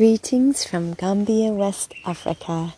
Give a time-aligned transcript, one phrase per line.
[0.00, 2.72] Greetings from Gambia, West Africa,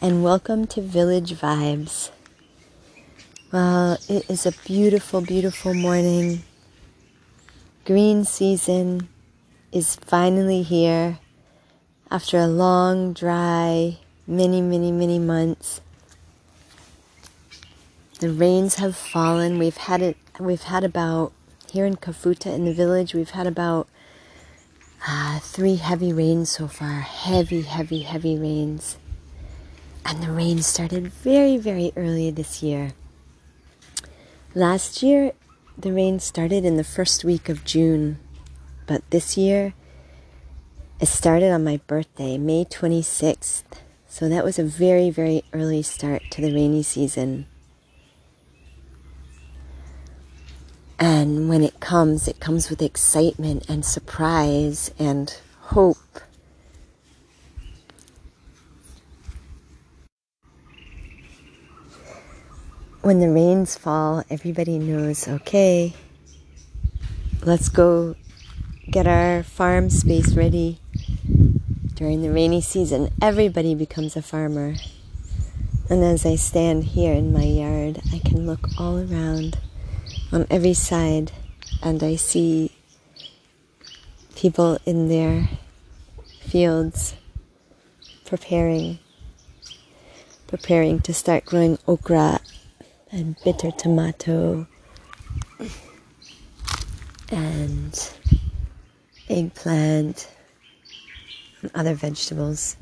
[0.00, 2.10] and welcome to Village Vibes.
[3.52, 6.42] Well, it is a beautiful, beautiful morning.
[7.84, 9.10] Green season
[9.72, 11.18] is finally here
[12.10, 15.82] after a long, dry, many, many, many months.
[18.20, 19.58] The rains have fallen.
[19.58, 20.16] We've had it.
[20.40, 21.34] We've had about
[21.70, 23.12] here in Kafuta in the village.
[23.12, 23.86] We've had about
[25.06, 27.00] uh, three heavy rains so far.
[27.00, 28.96] Heavy, heavy, heavy rains.
[30.04, 32.92] And the rain started very, very early this year.
[34.54, 35.32] Last year,
[35.76, 38.18] the rain started in the first week of June.
[38.86, 39.74] But this year,
[41.00, 43.64] it started on my birthday, May 26th.
[44.08, 47.46] So that was a very, very early start to the rainy season.
[51.06, 55.98] And when it comes, it comes with excitement and surprise and hope.
[63.02, 65.92] When the rains fall, everybody knows okay,
[67.42, 68.14] let's go
[68.90, 70.80] get our farm space ready.
[71.96, 74.76] During the rainy season, everybody becomes a farmer.
[75.90, 79.58] And as I stand here in my yard, I can look all around
[80.32, 81.32] on every side,
[81.82, 82.72] and I see
[84.36, 85.48] people in their
[86.40, 87.14] fields
[88.26, 88.98] preparing
[90.46, 92.40] preparing to start growing okra
[93.10, 94.66] and bitter tomato
[97.30, 98.12] and
[99.28, 100.30] eggplant
[101.62, 102.76] and other vegetables.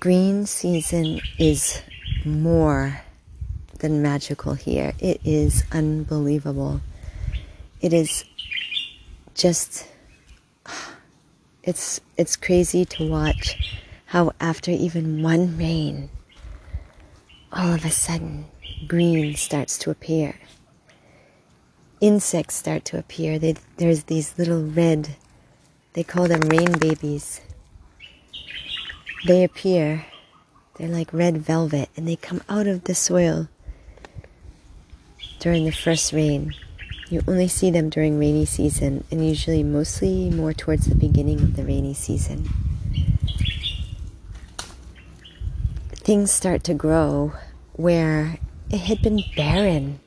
[0.00, 1.82] Green season is
[2.24, 3.00] more
[3.76, 4.92] than magical here.
[4.98, 6.80] It is unbelievable.
[7.80, 8.24] It is
[9.34, 9.86] just
[11.62, 16.08] it's it's crazy to watch how after even one rain
[17.52, 18.46] all of a sudden
[18.86, 20.36] green starts to appear.
[22.00, 23.38] Insects start to appear.
[23.38, 25.16] They, there's these little red,
[25.94, 27.40] they call them rain babies.
[29.26, 30.06] They appear.
[30.76, 33.48] They're like red velvet and they come out of the soil
[35.46, 36.52] during the first rain.
[37.08, 41.54] You only see them during rainy season and usually mostly more towards the beginning of
[41.54, 42.48] the rainy season.
[45.92, 47.34] Things start to grow
[47.74, 48.40] where
[48.70, 50.00] it had been barren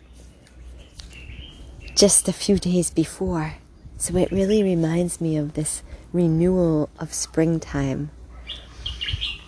[1.95, 3.53] just a few days before.
[3.95, 8.11] So it really reminds me of this renewal of springtime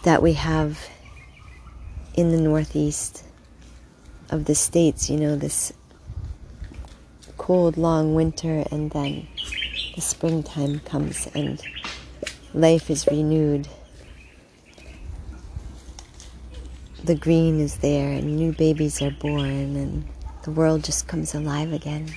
[0.05, 0.87] that we have
[2.13, 3.25] in the northeast
[4.29, 5.73] of the states, you know, this
[7.41, 9.27] cold, long winter, and then
[9.95, 11.59] the springtime comes and
[12.53, 13.67] life is renewed.
[17.03, 20.07] The green is there, and new babies are born, and
[20.43, 22.13] the world just comes alive again.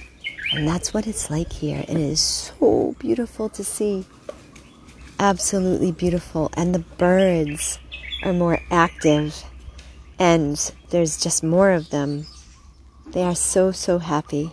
[0.52, 4.04] And that's what it's like here, and it is so beautiful to see.
[5.18, 6.50] Absolutely beautiful.
[6.54, 7.78] And the birds
[8.24, 9.42] are more active
[10.18, 12.26] and there's just more of them.
[13.06, 14.52] They are so, so happy.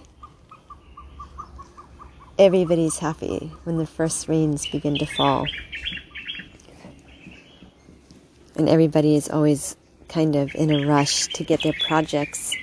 [2.38, 5.46] Everybody's happy when the first rains begin to fall.
[8.56, 9.76] And everybody is always
[10.08, 12.56] kind of in a rush to get their projects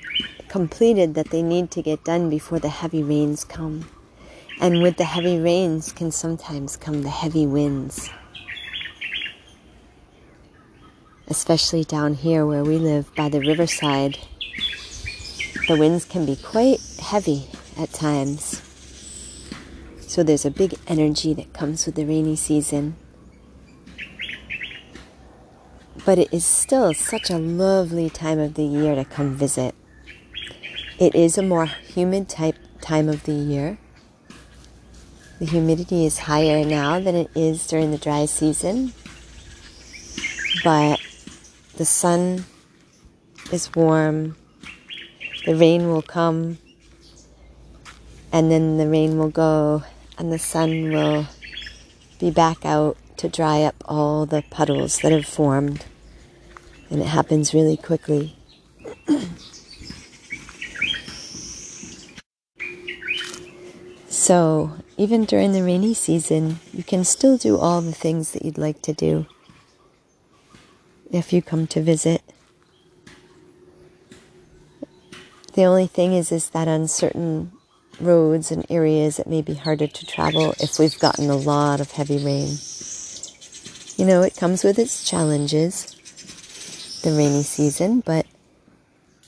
[0.49, 3.89] completed that they need to get done before the heavy rains come.
[4.61, 8.11] And with the heavy rains can sometimes come the heavy winds
[11.29, 14.19] especially down here where we live by the riverside.
[15.69, 17.47] The winds can be quite heavy
[17.79, 18.63] at times.
[20.09, 22.97] So there's a big energy that comes with the rainy season.
[26.07, 29.75] But it is still such a lovely time of the year to come visit.
[30.99, 33.77] It is a more humid type time of the year.
[35.41, 38.95] The humidity is higher now than it is during the dry season.
[40.65, 41.01] But
[41.77, 42.47] the sun
[43.53, 44.37] is warm,
[45.45, 46.57] the rain will come,
[48.33, 49.85] and then the rain will go,
[50.19, 51.27] and the sun will
[52.19, 55.85] be back out to dry up all the puddles that have formed.
[56.91, 58.37] And it happens really quickly.
[64.09, 68.59] so, even during the rainy season, you can still do all the things that you'd
[68.59, 69.27] like to do
[71.13, 72.23] if you come to visit.
[75.55, 77.53] The only thing is, is that on certain
[78.01, 81.91] roads and areas that may be harder to travel if we've gotten a lot of
[81.93, 82.57] heavy rain.
[83.97, 85.97] You know, it comes with its challenges,
[87.03, 88.27] the rainy season, but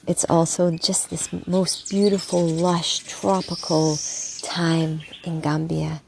[0.06, 3.96] it's also just this most beautiful, lush, tropical
[4.42, 6.02] time in Gambia.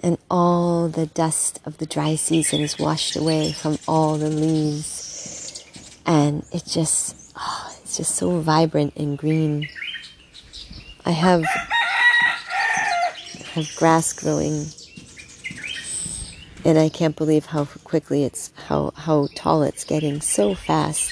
[0.00, 5.64] And all the dust of the dry season is washed away from all the leaves.
[6.04, 9.68] And it just, oh, it's just so vibrant and green.
[11.06, 11.44] I have,
[13.52, 14.66] have grass growing.
[16.64, 21.10] And I can't believe how quickly it's how how tall it's getting so fast.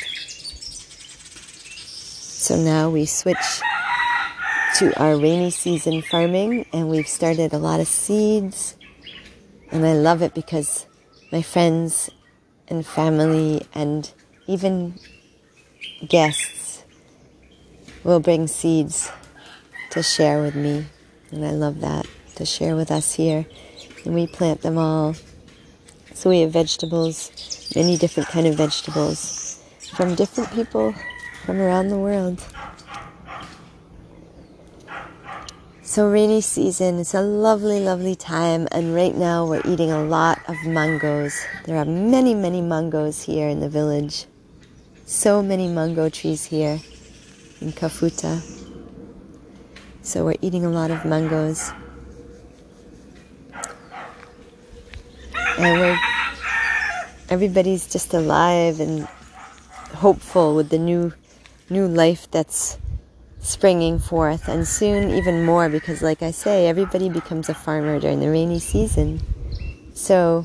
[2.40, 3.60] So now we switch
[4.76, 8.74] to our rainy season farming and we've started a lot of seeds.
[9.70, 10.86] And I love it because
[11.30, 12.08] my friends
[12.68, 14.10] and family and
[14.46, 14.94] even
[16.08, 16.84] guests
[18.02, 19.12] will bring seeds
[19.90, 20.86] to share with me
[21.32, 22.06] and I love that
[22.40, 23.46] to share with us here
[24.04, 25.14] and we plant them all
[26.20, 29.58] so we have vegetables, many different kind of vegetables
[29.96, 30.94] from different people
[31.46, 32.44] from around the world.
[35.82, 40.40] So rainy season it's a lovely, lovely time, and right now we're eating a lot
[40.46, 41.40] of mangoes.
[41.64, 44.26] There are many, many mangoes here in the village.
[45.06, 46.80] So many mango trees here
[47.62, 48.42] in Kafuta.
[50.02, 51.72] So we're eating a lot of mangoes.
[55.64, 55.98] And we're
[57.28, 59.06] everybody's just alive and
[59.94, 61.12] hopeful with the new
[61.68, 62.78] new life that's
[63.40, 64.48] springing forth.
[64.48, 68.58] And soon even more because like I say everybody becomes a farmer during the rainy
[68.58, 69.20] season.
[69.94, 70.44] So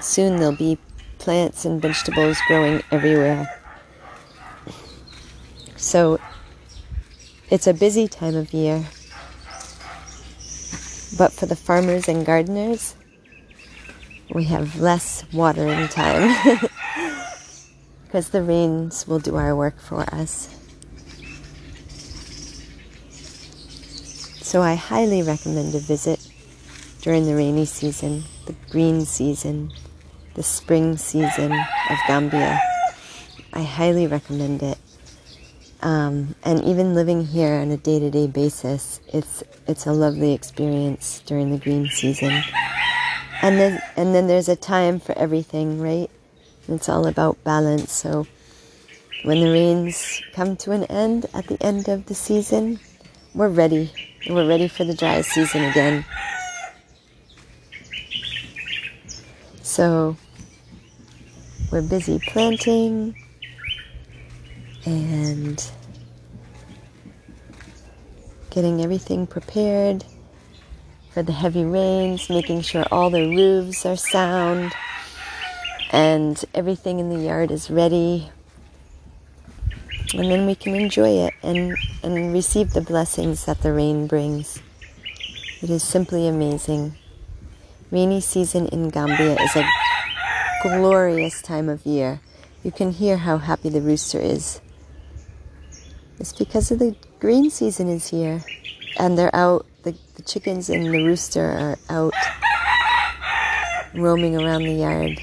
[0.00, 0.78] soon there'll be
[1.18, 3.46] plants and vegetables growing everywhere.
[5.76, 6.18] So
[7.50, 8.84] it's a busy time of year.
[11.16, 12.94] But for the farmers and gardeners
[14.34, 16.28] we have less watering time
[18.04, 20.54] because the rains will do our work for us.
[24.42, 26.26] So I highly recommend a visit
[27.00, 29.72] during the rainy season, the green season,
[30.34, 32.60] the spring season of Gambia.
[33.52, 34.78] I highly recommend it.
[35.80, 41.52] Um, and even living here on a day-to-day basis, it's it's a lovely experience during
[41.52, 42.42] the green season
[43.42, 46.10] and then and then there's a time for everything, right?
[46.68, 47.92] It's all about balance.
[47.92, 48.26] So
[49.24, 52.78] when the rains come to an end at the end of the season,
[53.34, 53.92] we're ready.
[54.28, 56.04] We're ready for the dry season again.
[59.62, 60.16] So
[61.70, 63.14] we're busy planting
[64.84, 65.70] and
[68.50, 70.04] getting everything prepared
[71.12, 74.72] for the heavy rains, making sure all the roofs are sound
[75.90, 78.30] and everything in the yard is ready.
[80.14, 84.60] And then we can enjoy it and, and receive the blessings that the rain brings.
[85.62, 86.94] It is simply amazing.
[87.90, 89.68] Rainy season in Gambia is a
[90.62, 92.20] glorious time of year.
[92.62, 94.60] You can hear how happy the rooster is.
[96.18, 98.42] It's because of the green season is here
[98.98, 102.14] and they're out the, the chickens and the rooster are out
[103.94, 105.22] roaming around the yard.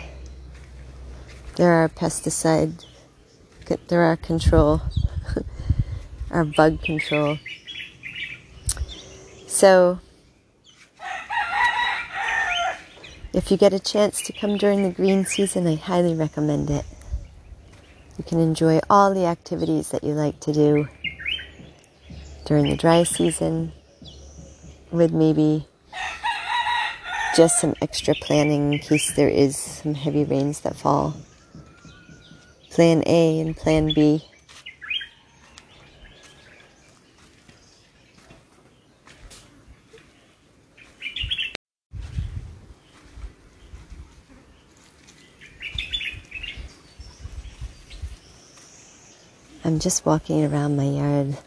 [1.55, 2.85] There are pesticide,
[3.87, 4.81] there are control,
[6.31, 7.37] our bug control.
[9.47, 9.99] So,
[13.33, 16.85] if you get a chance to come during the green season, I highly recommend it.
[18.17, 20.87] You can enjoy all the activities that you like to do
[22.45, 23.73] during the dry season
[24.91, 25.67] with maybe
[27.35, 31.15] just some extra planning in case there is some heavy rains that fall.
[32.69, 34.23] Plan A and Plan B.
[49.65, 51.37] I'm just walking around my yard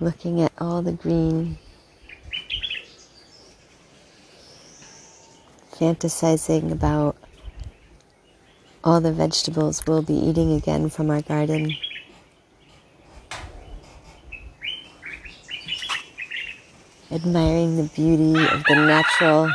[0.00, 1.58] looking at all the green,
[5.72, 7.16] fantasizing about
[8.84, 11.76] all the vegetables we'll be eating again from our garden.
[17.10, 19.50] Admiring the beauty of the natural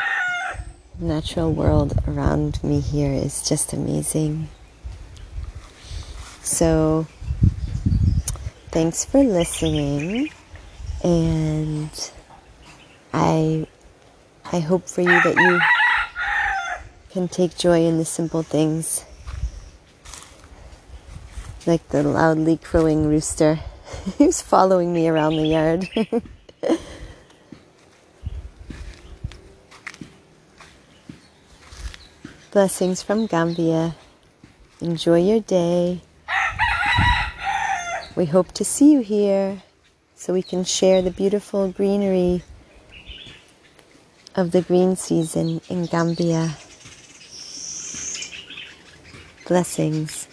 [0.99, 4.47] natural world around me here is just amazing.
[6.41, 7.07] So
[8.73, 10.29] thanks for listening.
[11.03, 12.11] And
[13.13, 13.67] I
[14.51, 15.61] I hope for you that you
[17.11, 19.05] can take joy in the simple things.
[21.67, 23.59] Like the loudly crowing rooster
[24.17, 25.87] who's following me around the yard.
[32.51, 33.93] Blessings from Gambia.
[34.81, 36.01] Enjoy your day.
[38.15, 39.63] We hope to see you here
[40.13, 42.43] so we can share the beautiful greenery
[44.35, 46.51] of the green season in Gambia.
[49.47, 50.27] Blessings.